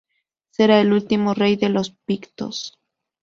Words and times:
Será 0.49 0.81
el 0.81 0.93
último 0.93 1.35
rey 1.35 1.57
de 1.57 1.69
los 1.69 1.91
Pictos. 1.91 2.79